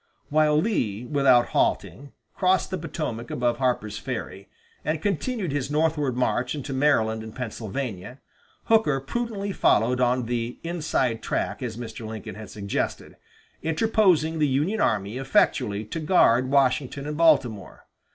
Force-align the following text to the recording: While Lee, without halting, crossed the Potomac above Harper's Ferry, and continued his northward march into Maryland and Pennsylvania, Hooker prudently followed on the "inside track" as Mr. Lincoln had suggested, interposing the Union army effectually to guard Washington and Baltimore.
While 0.29 0.59
Lee, 0.59 1.05
without 1.05 1.49
halting, 1.49 2.11
crossed 2.35 2.71
the 2.71 2.77
Potomac 2.79 3.29
above 3.29 3.59
Harper's 3.59 3.99
Ferry, 3.99 4.49
and 4.83 4.99
continued 4.99 5.51
his 5.51 5.69
northward 5.69 6.17
march 6.17 6.55
into 6.55 6.73
Maryland 6.73 7.21
and 7.21 7.35
Pennsylvania, 7.35 8.19
Hooker 8.63 8.99
prudently 8.99 9.51
followed 9.51 10.01
on 10.01 10.25
the 10.25 10.57
"inside 10.63 11.21
track" 11.21 11.61
as 11.61 11.77
Mr. 11.77 12.03
Lincoln 12.07 12.33
had 12.33 12.49
suggested, 12.49 13.15
interposing 13.61 14.39
the 14.39 14.47
Union 14.47 14.81
army 14.81 15.19
effectually 15.19 15.85
to 15.85 15.99
guard 15.99 16.49
Washington 16.49 17.05
and 17.05 17.15
Baltimore. 17.15 17.85